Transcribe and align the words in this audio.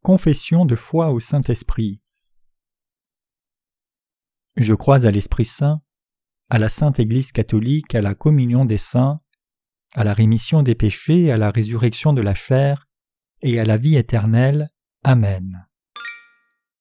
Confession 0.00 0.64
de 0.64 0.74
foi 0.74 1.10
au 1.10 1.20
Saint-Esprit 1.20 2.00
Je 4.56 4.72
crois 4.72 5.04
à 5.04 5.10
l'Esprit 5.10 5.44
Saint, 5.44 5.82
à 6.48 6.58
la 6.58 6.70
Sainte 6.70 6.98
Église 6.98 7.30
catholique, 7.30 7.94
à 7.94 8.00
la 8.00 8.14
communion 8.14 8.64
des 8.64 8.78
saints, 8.78 9.20
à 9.92 10.02
la 10.02 10.14
rémission 10.14 10.62
des 10.62 10.74
péchés, 10.74 11.30
à 11.30 11.36
la 11.36 11.50
résurrection 11.50 12.14
de 12.14 12.22
la 12.22 12.34
chair, 12.34 12.88
et 13.42 13.60
à 13.60 13.64
la 13.64 13.76
vie 13.76 13.96
éternelle. 13.96 14.70
Amen. 15.04 15.66